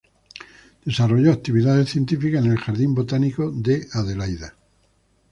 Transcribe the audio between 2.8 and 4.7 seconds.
Botánico de Adelaida.